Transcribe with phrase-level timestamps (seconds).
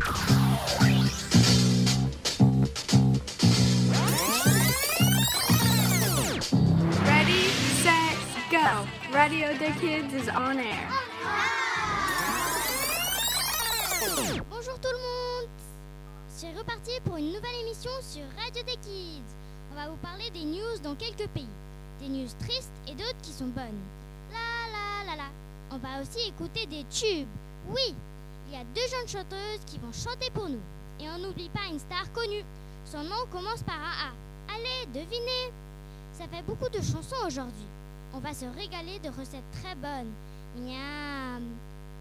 [0.00, 0.12] Ready,
[7.82, 8.16] set,
[8.50, 8.86] go.
[9.12, 10.88] Radio the Kids is on air.
[14.48, 15.48] Bonjour tout le monde
[16.28, 19.22] C'est reparti pour une nouvelle émission sur Radio des Kids.
[19.72, 21.46] On va vous parler des news dans quelques pays.
[22.00, 23.82] Des news tristes et d'autres qui sont bonnes.
[24.32, 25.28] La la la la.
[25.70, 27.28] On va aussi écouter des tubes.
[27.68, 27.94] Oui,
[28.50, 30.60] il y a deux jeunes chanteuses qui vont chanter pour nous.
[31.00, 32.44] Et on n'oublie pas une star connue.
[32.84, 34.54] Son nom commence par un A.
[34.54, 35.52] Allez, devinez
[36.12, 37.66] Ça fait beaucoup de chansons aujourd'hui.
[38.12, 40.12] On va se régaler de recettes très bonnes.
[40.56, 41.42] Miam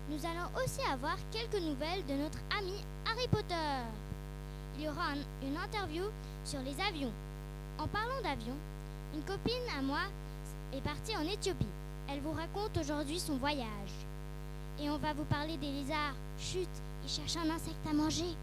[0.10, 2.74] Nous allons aussi avoir quelques nouvelles de notre ami
[3.06, 3.56] Harry Potter.
[4.78, 6.04] Il y aura un- une interview
[6.44, 7.12] sur les avions.
[7.78, 8.58] En parlant d'avions,
[9.14, 10.02] une copine à moi
[10.74, 11.66] est partie en Éthiopie.
[12.10, 13.94] Elle vous raconte aujourd'hui son voyage.
[14.82, 16.16] Et on va vous parler des lézards.
[16.40, 16.70] Chut,
[17.04, 18.36] ils cherchent un insecte à manger.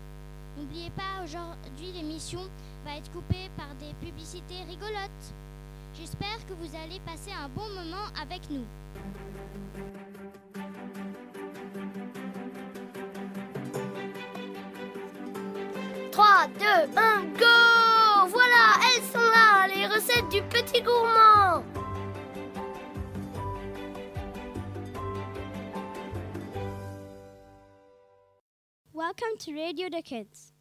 [0.58, 2.40] N'oubliez pas, aujourd'hui l'émission
[2.84, 5.34] va être coupée par des publicités rigolotes.
[5.98, 8.64] J'espère que vous allez passer un bon moment avec nous.
[16.12, 16.26] 3,
[16.58, 21.62] 2, 1, go Voilà, elles sont là, les recettes du petit gourmand
[29.18, 30.52] Welcome to Radio the Kids.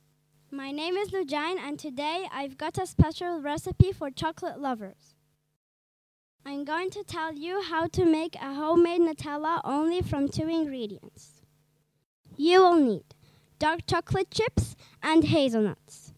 [0.50, 5.16] My name is Lujine, and today I've got a special recipe for chocolate lovers.
[6.46, 11.42] I'm going to tell you how to make a homemade Nutella only from two ingredients.
[12.38, 13.16] You will need
[13.60, 16.14] dark chocolate chips and hazelnuts.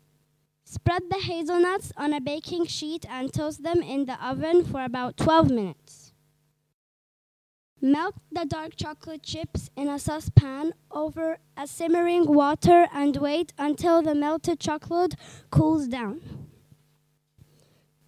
[0.64, 5.18] Spread the hazelnuts on a baking sheet and toast them in the oven for about
[5.18, 6.07] 12 minutes.
[7.80, 14.02] Melt the dark chocolate chips in a saucepan over a simmering water and wait until
[14.02, 15.16] the melted chocolate
[15.52, 16.20] cools down.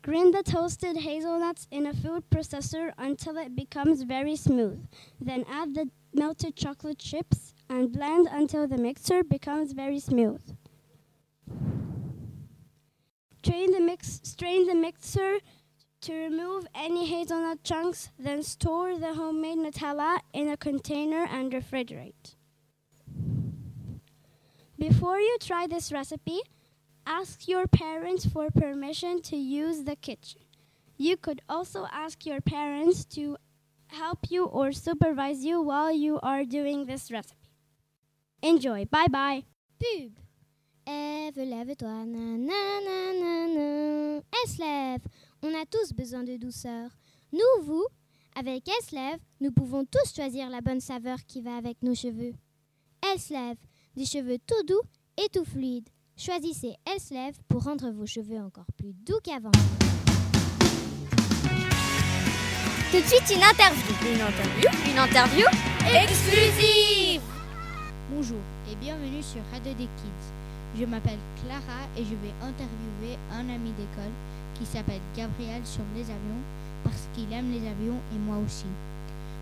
[0.02, 4.88] Grind the toasted hazelnuts in a food processor until it becomes very smooth.
[5.22, 10.42] Then add the melted chocolate chips and blend until the mixture becomes very smooth.
[13.38, 15.40] Strain the mix strain the mixer
[16.02, 22.36] to remove any hazelnut chunks, then store the homemade Nutella in a container and refrigerate.
[24.78, 26.40] Before you try this recipe,
[27.06, 30.42] ask your parents for permission to use the kitchen.
[30.98, 33.38] You could also ask your parents to
[33.88, 37.50] help you or supervise you while you are doing this recipe.
[38.42, 38.86] Enjoy.
[38.86, 39.44] Bye bye.
[39.80, 40.12] Pub.
[40.88, 42.06] Ève, lève-toi.
[44.58, 45.02] Lève.
[45.42, 46.90] On a tous besoin de douceur.
[47.32, 47.86] Nous, vous,
[48.38, 51.96] avec Elle se lève, nous pouvons tous choisir la bonne saveur qui va avec nos
[51.96, 52.34] cheveux.
[53.02, 53.56] Elle se lève.
[53.96, 54.82] Des cheveux tout doux
[55.18, 55.88] et tout fluides.
[56.18, 59.52] Choisissez Elle se lève pour rendre vos cheveux encore plus doux qu'avant.
[62.92, 65.46] Tout de suite, une interview Une interview Une interview
[66.04, 67.22] exclusive
[68.12, 70.34] Bonjour et bienvenue sur Radio des Kids.
[70.78, 74.12] Je m'appelle Clara et je vais interviewer un ami d'école
[74.56, 76.42] qui s'appelle Gabriel sur les avions
[76.84, 78.66] parce qu'il aime les avions et moi aussi.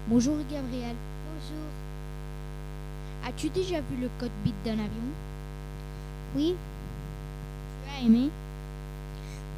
[0.08, 0.96] Bonjour Gabriel.
[1.34, 1.68] Bonjour.
[3.28, 5.10] As-tu déjà vu le cockpit d'un avion?
[6.36, 6.56] Oui,
[7.84, 8.30] Tu as aimé?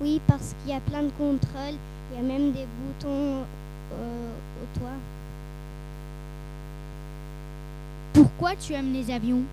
[0.02, 1.78] Oui, parce qu'il y a plein de contrôles.
[2.12, 3.44] Il y a même des boutons
[3.94, 4.32] euh,
[4.64, 4.98] au toit.
[8.14, 9.44] Pourquoi tu aimes les avions?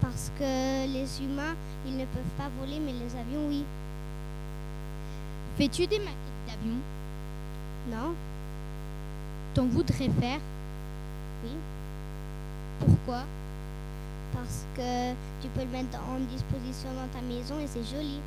[0.00, 1.54] Parce que les humains,
[1.86, 3.64] ils ne peuvent pas voler, mais les avions, oui.
[5.60, 6.16] Fais-tu des maquettes
[6.46, 6.80] d'avions
[7.90, 8.14] Non.
[9.52, 10.40] T'en voudrais faire?
[11.44, 11.50] Oui.
[12.78, 13.24] Pourquoi?
[14.32, 15.10] Parce que
[15.42, 18.20] tu peux le mettre en disposition dans ta maison et c'est joli.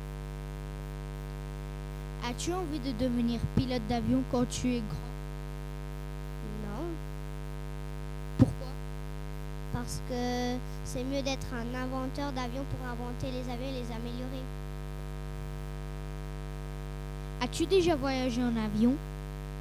[2.24, 5.10] As-tu envie de devenir pilote d'avion quand tu es grand?
[6.68, 6.86] Non.
[8.38, 8.68] Pourquoi?
[9.72, 14.44] Parce que c'est mieux d'être un inventeur d'avions pour inventer les avions et les améliorer.
[17.44, 18.94] As-tu déjà voyagé en avion?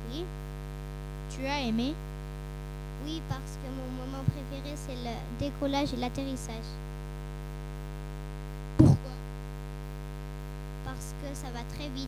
[0.10, 0.24] Oui
[1.30, 1.94] Tu as aimé?
[3.04, 6.64] Oui, parce que mon moment préféré, c'est le décollage et l'atterrissage.
[8.78, 9.12] Pourquoi?
[10.86, 12.08] Parce que ça va très vite.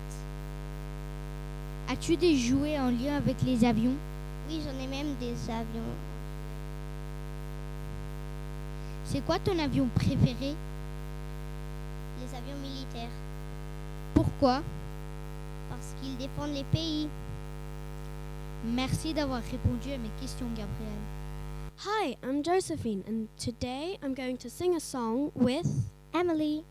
[1.90, 3.96] As-tu des jouets en lien avec les avions?
[4.48, 5.92] Oui, j'en ai même des avions.
[9.04, 10.56] C'est quoi ton avion préféré?
[12.22, 13.12] Les avions militaires.
[14.14, 14.62] Pourquoi?
[15.86, 17.08] Parce qu'ils défendent les pays.
[18.66, 21.00] Merci d'avoir répondu à mes questions, Gabriel.
[21.86, 25.68] Hi, I'm Josephine, and today I'm going to sing a song with
[26.14, 26.64] Emily.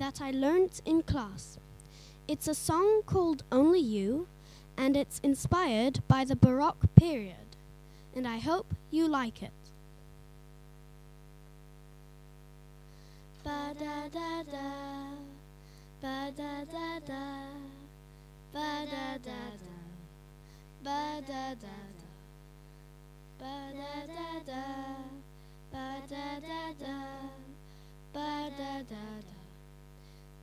[0.00, 1.58] that I learnt in class.
[2.26, 4.26] It's a song called Only You,
[4.76, 7.56] and it's inspired by the Baroque period,
[8.16, 9.52] and I hope you like it.
[13.44, 14.70] Ba da da da,
[16.00, 17.79] ba da da da,
[18.52, 19.78] ba da da da,
[20.82, 22.10] ba da da da,
[23.38, 24.64] ba da da da,
[25.72, 26.96] ba da da da,
[28.12, 29.38] ba da da da,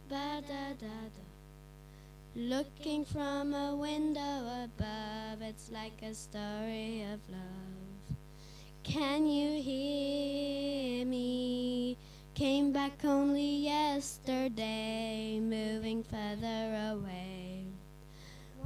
[0.09, 1.25] ba da da da.
[2.35, 8.17] Looking from a window above, it's like a story of love.
[8.83, 11.97] Can you hear me?
[12.35, 17.36] Came back only yesterday, moving further away.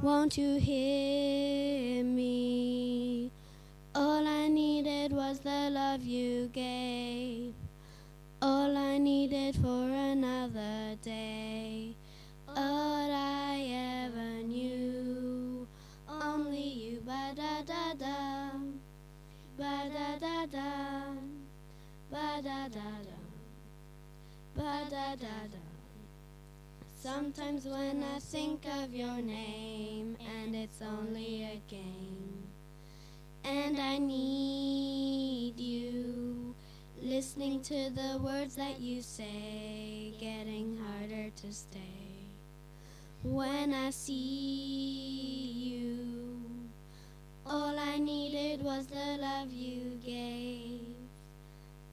[0.02, 3.32] Won't you hear me?
[3.94, 7.54] All I needed was the love you gave.
[8.42, 11.96] All I needed for another day.
[12.48, 15.68] All I ever knew.
[16.10, 17.02] Only you.
[17.06, 18.50] Ba da da da.
[19.56, 21.14] Ba da da da.
[22.10, 23.20] Ba da da da.
[24.56, 25.71] Ba da da da.
[27.02, 32.44] Sometimes when I think of your name and it's only a game,
[33.44, 36.54] and I need you,
[37.02, 42.30] listening to the words that you say, getting harder to stay.
[43.24, 45.98] When I see you,
[47.48, 50.82] all I needed was the love you gave.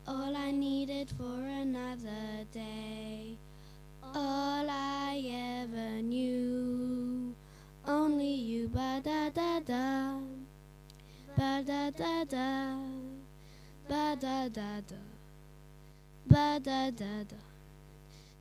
[0.06, 3.38] All I needed for another day.
[4.14, 5.22] All I
[5.62, 7.34] ever knew.
[7.86, 8.68] Only you.
[8.68, 10.18] Ba da da da.
[11.36, 12.76] Ba da da da.
[13.88, 14.96] Ba da da da.
[16.26, 17.36] Ba da da da.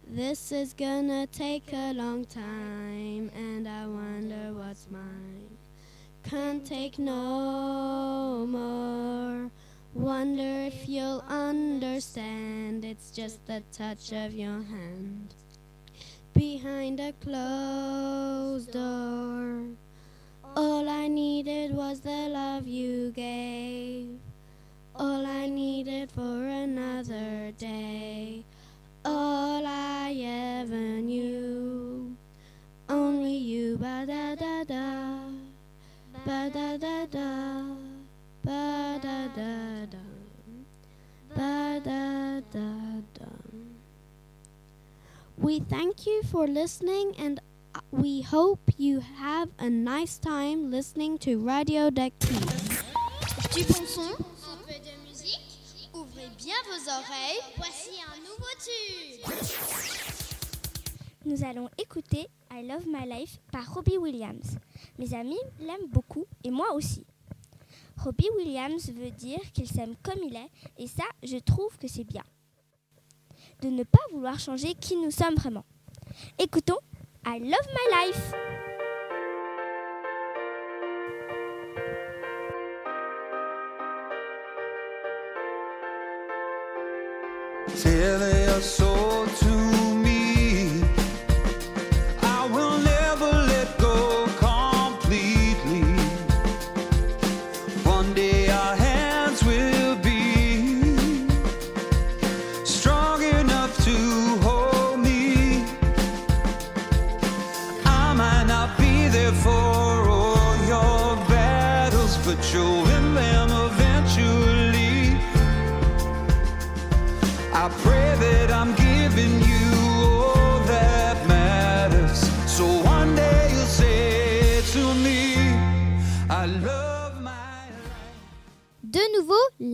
[0.09, 5.57] This is gonna take a long time, and I wonder what's mine.
[6.23, 9.51] Can't take no more.
[9.93, 12.85] Wonder if you'll understand.
[12.85, 15.33] It's just the touch of your hand
[16.37, 19.65] behind a closed door.
[20.55, 24.19] All I needed was the love you gave.
[24.95, 28.43] All I needed for another day.
[29.03, 30.13] All I
[30.61, 32.15] ever knew.
[32.87, 33.77] Only you.
[33.77, 35.19] Ba da da da.
[36.25, 37.31] Ba da da da.
[38.43, 40.05] Ba da da da.
[41.35, 43.25] Ba da da da.
[45.37, 45.86] We thank
[46.31, 47.39] for listening and
[47.73, 54.01] uh, we hope you have a nice time listening to Radio Deck Du bon son,
[54.01, 55.39] un peu de musique.
[55.93, 57.41] Ouvrez bien vos oreilles.
[57.55, 59.23] Voici un nouveau tube.
[61.25, 64.57] Nous allons écouter I Love My Life par Robbie Williams.
[64.99, 67.05] Mes amis l'aiment beaucoup et moi aussi.
[68.03, 72.03] Robbie Williams veut dire qu'il s'aime comme il est et ça, je trouve que c'est
[72.03, 72.23] bien.
[73.61, 75.65] De ne pas vouloir changer qui nous sommes vraiment.
[76.39, 76.79] Écoutons
[77.25, 78.33] I Love My Life.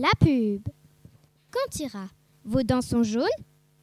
[0.04, 0.68] La pub.
[1.50, 2.08] Cantira.
[2.44, 3.24] Vos dents sont jaunes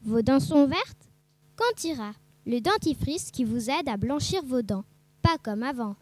[0.04, 1.10] Vos dents sont vertes
[1.56, 2.12] Cantira.
[2.46, 4.84] Le dentifrice qui vous aide à blanchir vos dents.
[5.24, 5.96] Pas comme avant.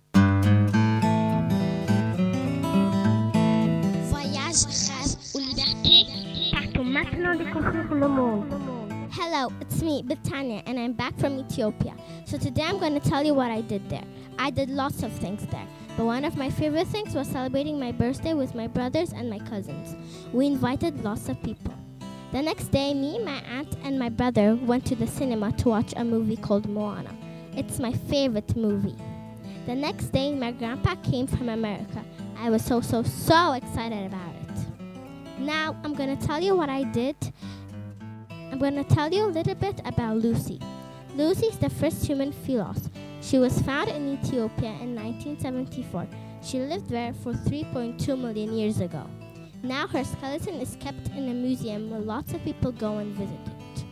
[4.09, 8.79] Voyage, rêve ou liberté Partons maintenant découvrir le monde.
[9.11, 11.93] Hello, it's me, Bitania, and I'm back from Ethiopia.
[12.25, 14.03] So today I'm going to tell you what I did there.
[14.37, 17.91] I did lots of things there, but one of my favorite things was celebrating my
[17.91, 19.95] birthday with my brothers and my cousins.
[20.31, 21.73] We invited lots of people.
[22.31, 25.93] The next day, me, my aunt, and my brother went to the cinema to watch
[25.97, 27.15] a movie called Moana.
[27.55, 28.95] It's my favorite movie.
[29.65, 32.05] The next day, my grandpa came from America.
[32.37, 35.39] I was so, so, so excited about it.
[35.39, 37.15] Now I'm going to tell you what I did.
[38.29, 40.59] I'm going to tell you a little bit about Lucy.
[41.15, 42.87] Lucy is the first human philos.
[43.21, 46.07] She was found in Ethiopia in 1974.
[46.43, 49.09] She lived there for 3.2 million years ago.
[49.61, 53.39] Now her skeleton is kept in a museum where lots of people go and visit
[53.47, 53.85] it.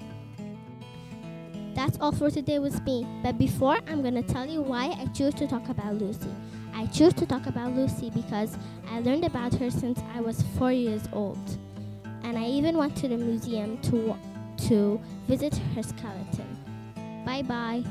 [1.75, 3.05] That's all for today with me.
[3.21, 6.33] But before, I'm to tell you why I chose to talk about Lucy.
[6.73, 8.57] I chose to talk about Lucy because
[8.89, 11.57] I learned about her since I was four years old.
[12.23, 14.15] And I even went to the museum to,
[14.67, 16.57] to visit her skeleton.
[17.25, 17.83] Bye bye.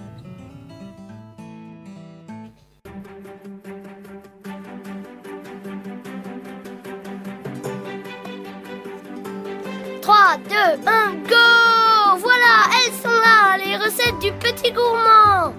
[10.06, 15.52] Trois, deux, un, go Voilà, elles sont là, les recettes du petit gourmand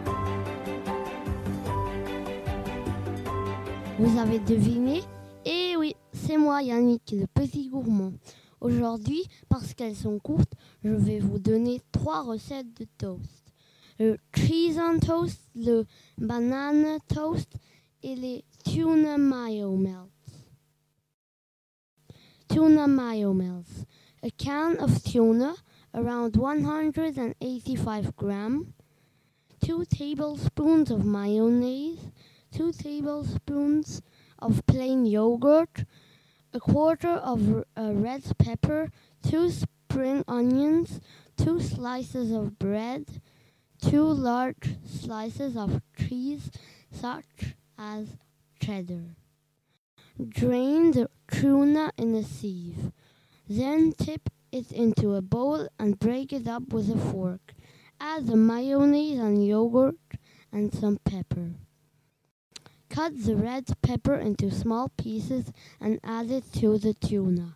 [3.99, 5.03] Vous avez deviné?
[5.43, 8.13] Eh oui, c'est moi Yannick, le petit gourmand.
[8.61, 13.51] Aujourd'hui, parce qu'elles sont courtes, je vais vous donner trois recettes de toast.
[13.99, 15.83] Le cheese on toast, le
[16.17, 17.51] banana toast
[18.01, 20.07] et les tuna mayo melts.
[22.47, 23.85] Tuna mayo melts.
[24.27, 25.55] A can of tuna,
[25.93, 28.67] around 185 grams.
[29.63, 32.11] Two tablespoons of mayonnaise.
[32.51, 34.01] Two tablespoons
[34.39, 35.85] of plain yogurt.
[36.51, 38.91] A quarter of uh, red pepper.
[39.23, 40.99] Two spring onions.
[41.37, 43.21] Two slices of bread.
[43.81, 46.51] Two large slices of cheese,
[46.91, 48.17] such as
[48.59, 49.15] cheddar.
[50.27, 52.91] Drain the tuna in a sieve.
[53.49, 57.53] Then tip it into a bowl and break it up with a fork.
[57.99, 59.95] Add the mayonnaise and yogurt
[60.51, 61.51] and some pepper.
[62.89, 67.53] Cut the red pepper into small pieces and add it to the tuna.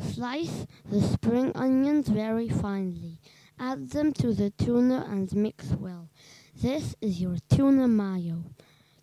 [0.00, 3.18] Slice the spring onions very finely.
[3.58, 6.08] Add them to the tuna and mix well.
[6.54, 8.44] This is your tuna mayo.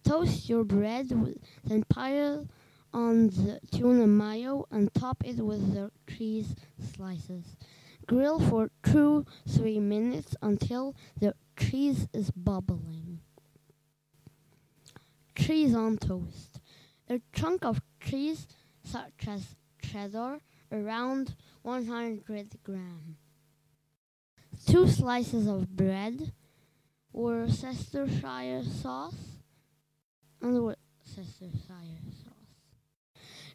[0.03, 1.09] Toast your bread,
[1.63, 2.47] then pile
[2.95, 6.55] on the tuna mayo and top it with the cheese
[6.95, 7.57] slices.
[8.07, 13.19] Grill for two, three minutes until the cheese is bubbling.
[15.35, 16.61] Cheese on toast.
[17.09, 18.47] A chunk of cheese,
[18.81, 20.39] such as cheddar,
[20.71, 22.23] around 100
[22.63, 23.17] grams.
[24.65, 26.31] Two slices of bread,
[27.11, 29.41] Worcestershire sauce,
[30.41, 31.51] and Worcestershire
[32.23, 32.34] sauce.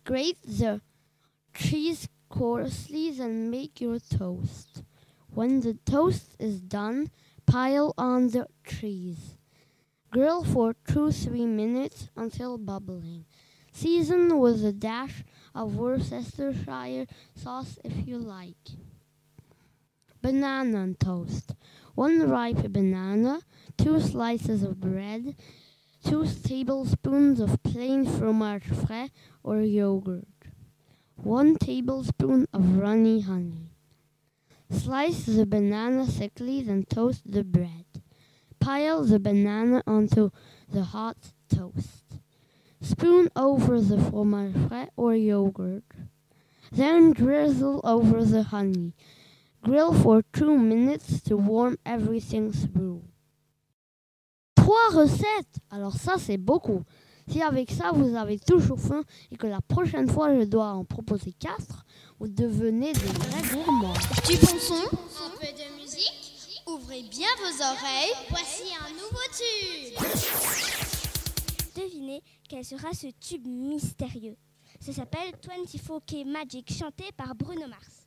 [0.04, 0.80] Grate the
[1.54, 4.82] cheese coarsely and make your toast.
[5.32, 7.10] When the toast is done,
[7.46, 9.36] pile on the cheese.
[10.10, 13.26] Grill for 2-3 minutes until bubbling.
[13.72, 15.22] Season with a dash
[15.54, 18.56] of Worcestershire sauce if you like.
[20.22, 21.54] Banana toast.
[21.94, 23.40] One ripe banana,
[23.76, 25.36] two slices of bread,
[26.04, 29.10] two tablespoons of plain fromage frais
[29.42, 30.26] or yogurt,
[31.16, 33.70] one tablespoon of runny honey.
[34.70, 37.84] Slice the banana thickly, then toast the bread.
[38.60, 40.30] Pile the banana onto
[40.68, 42.04] the hot toast.
[42.80, 45.84] Spoon over the fromage frais or yogurt.
[46.72, 48.94] Then drizzle over the honey.
[49.62, 53.02] Grill for two minutes to warm everything through.
[54.70, 56.84] Trois recettes Alors ça c'est beaucoup.
[57.26, 60.84] Si avec ça vous avez toujours faim et que la prochaine fois je dois en
[60.84, 61.84] proposer quatre,
[62.20, 63.94] vous devenez des vrais gourmands.
[64.28, 66.62] Du bon son, un peu de musique.
[66.68, 68.14] Ouvrez bien vos oreilles.
[68.28, 69.98] Voici un nouveau tube.
[71.74, 74.36] Devinez quel sera ce tube mystérieux.
[74.78, 78.06] Ça s'appelle 24K Magic, chanté par Bruno Mars.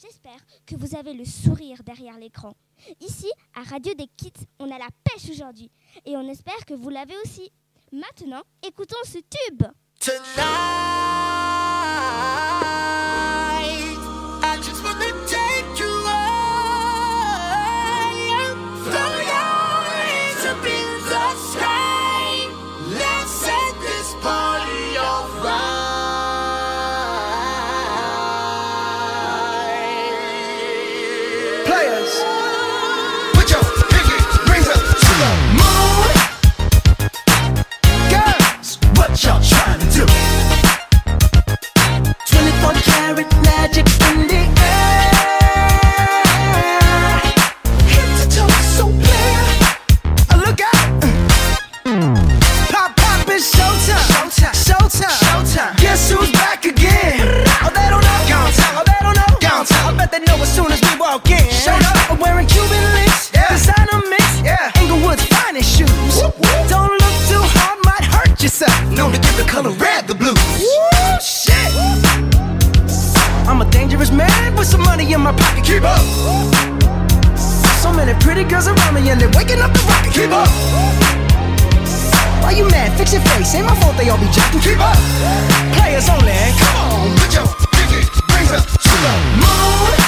[0.00, 2.54] J'espère que vous avez le sourire derrière l'écran.
[3.00, 5.70] Ici, à Radio des Kids, on a la pêche aujourd'hui.
[6.04, 7.50] Et on espère que vous l'avez aussi.
[7.92, 9.62] Maintenant, écoutons ce tube.
[75.76, 76.00] Keep up.
[77.82, 80.10] So many pretty girls around me and they're waking up the rocket.
[80.10, 80.48] Keep up.
[82.42, 82.96] Why you mad?
[82.96, 83.54] Fix your face.
[83.54, 84.60] Ain't my fault they all be jacking.
[84.60, 84.96] Keep up.
[85.76, 86.32] Players only.
[86.32, 90.05] Come on, put your pinky rings up to the moon.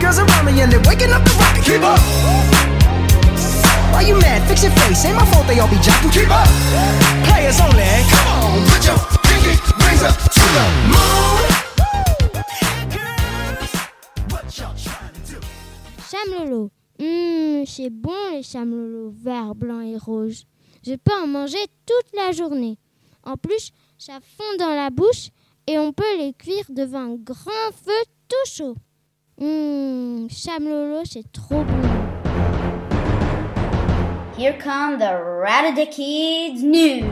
[0.00, 0.24] The
[5.46, 6.20] they on, to
[10.54, 10.94] the.
[17.00, 20.44] Hum, c'est bon les chamelolo vert, blanc et rouge.
[20.86, 22.78] Je peux en manger toute la journée.
[23.24, 25.30] En plus, ça fond dans la bouche
[25.66, 28.76] et on peut les cuire devant un grand feu tout chaud.
[29.40, 31.82] Hum, chamelolo, c'est trop bon.
[34.38, 35.10] Here come the
[35.42, 37.10] Rat the Kids news.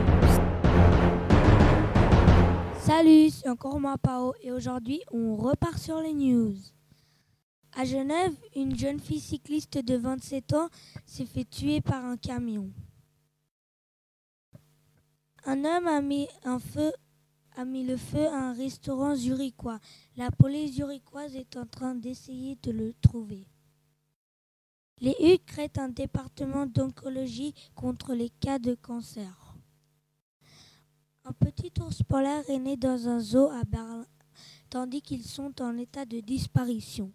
[2.79, 6.55] Salut, c'est encore moi Pao et aujourd'hui on repart sur les news.
[7.75, 10.69] À Genève, une jeune fille cycliste de 27 ans
[11.05, 12.69] s'est fait tuer par un camion.
[15.45, 16.93] Un homme a mis, un feu,
[17.55, 19.79] a mis le feu à un restaurant zurichois.
[20.15, 23.47] La police zurichoise est en train d'essayer de le trouver.
[24.99, 29.55] Les HUC créent un département d'oncologie contre les cas de cancer.
[31.25, 34.05] Un petit ours polaire est né dans un zoo à Berlin,
[34.69, 37.11] tandis qu'ils sont en état de disparition.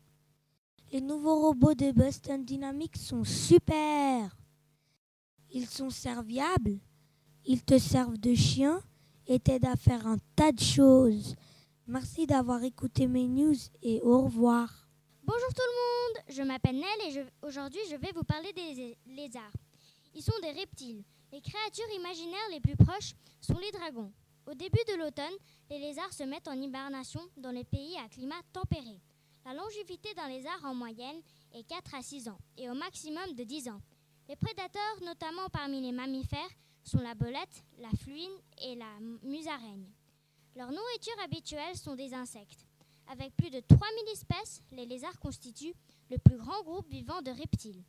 [0.90, 4.36] Les nouveaux robots de Boston Dynamics sont super.
[5.50, 6.78] Ils sont serviables,
[7.44, 8.82] ils te servent de chien
[9.28, 11.36] et à faire un tas de choses.
[11.86, 14.88] Merci d'avoir écouté mes news et au revoir.
[15.22, 19.52] Bonjour tout le monde, je m'appelle Nell et aujourd'hui je vais vous parler des lézards.
[20.14, 21.04] Ils sont des reptiles.
[21.30, 24.10] Les créatures imaginaires les plus proches sont les dragons.
[24.46, 25.36] Au début de l'automne,
[25.68, 28.98] les lézards se mettent en hibernation dans les pays à climat tempéré.
[29.44, 31.20] La longévité d'un lézard en moyenne
[31.52, 33.80] est 4 à 6 ans et au maximum de 10 ans.
[34.26, 36.50] Les prédateurs, notamment parmi les mammifères,
[36.88, 39.92] sont la belette, la fluine et la musaraigne.
[40.56, 42.66] Leur nourriture habituelle sont des insectes.
[43.08, 43.80] Avec plus de 3000
[44.12, 45.74] espèces, les lézards constituent
[46.10, 47.84] le plus grand groupe vivant de reptiles.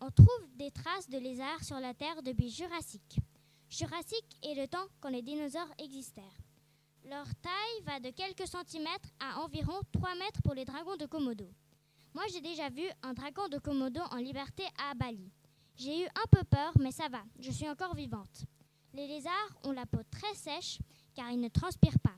[0.00, 3.18] On trouve des traces de lézards sur la Terre depuis Jurassique.
[3.70, 6.42] Jurassique est le temps quand les dinosaures existèrent.
[7.04, 11.48] Leur taille va de quelques centimètres à environ 3 mètres pour les dragons de Komodo.
[12.14, 15.30] Moi, j'ai déjà vu un dragon de Komodo en liberté à Bali.
[15.82, 18.44] J'ai eu un peu peur, mais ça va, je suis encore vivante.
[18.94, 20.78] Les lézards ont la peau très sèche
[21.12, 22.14] car ils ne transpirent pas.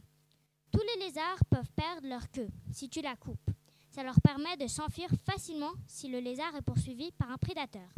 [0.71, 3.51] Tous les lézards peuvent perdre leur queue si tu la coupes.
[3.91, 7.89] Ça leur permet de s'enfuir facilement si le lézard est poursuivi par un prédateur.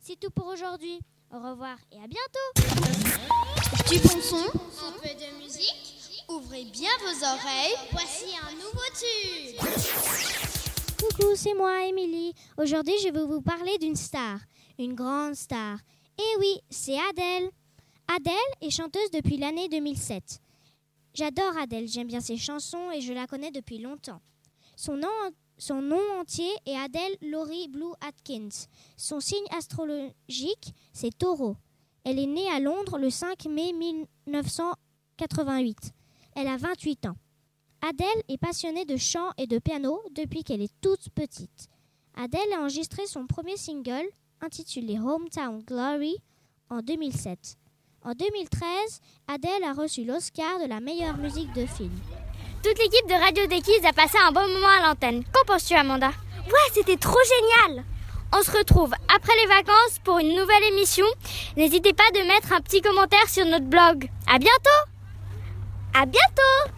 [0.00, 0.98] C'est tout pour aujourd'hui.
[1.30, 2.72] Au revoir et à bientôt
[3.90, 6.24] Du bon son, un peu de musique.
[6.30, 7.76] Ouvrez bien vos oreilles.
[7.90, 10.62] Voici un nouveau tube.
[11.02, 12.32] Coucou, c'est moi, Émilie.
[12.56, 14.38] Aujourd'hui, je vais vous parler d'une star,
[14.82, 15.78] une grande star.
[16.18, 17.50] Eh oui, c'est Adèle.
[18.14, 20.40] Adèle est chanteuse depuis l'année 2007.
[21.14, 24.20] J'adore Adèle, j'aime bien ses chansons et je la connais depuis longtemps.
[24.76, 25.08] Son nom,
[25.58, 28.48] son nom entier est Adèle Laurie Blue Atkins.
[28.96, 31.56] Son signe astrologique, c'est Taureau.
[32.04, 35.92] Elle est née à Londres le 5 mai 1988.
[36.34, 37.16] Elle a 28 ans.
[37.82, 41.68] Adèle est passionnée de chant et de piano depuis qu'elle est toute petite.
[42.14, 44.06] Adèle a enregistré son premier single,
[44.42, 46.16] intitulé Hometown Glory,
[46.68, 47.56] en 2007.
[48.04, 51.92] En 2013, Adèle a reçu l'Oscar de la meilleure musique de film.
[52.62, 55.22] Toute l'équipe de Radio des Kids a passé un bon moment à l'antenne.
[55.32, 56.08] Qu'en penses-tu, Amanda?
[56.08, 57.18] Ouais, c'était trop
[57.68, 57.84] génial
[58.34, 61.06] On se retrouve après les vacances pour une nouvelle émission.
[61.56, 64.08] N'hésitez pas de mettre un petit commentaire sur notre blog.
[64.26, 64.82] À bientôt
[65.94, 66.72] À bientôt